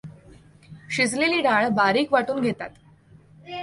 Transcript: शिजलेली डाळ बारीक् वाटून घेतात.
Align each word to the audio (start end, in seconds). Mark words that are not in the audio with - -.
शिजलेली 0.91 1.41
डाळ 1.41 1.67
बारीक् 1.69 2.13
वाटून 2.13 2.41
घेतात. 2.41 2.69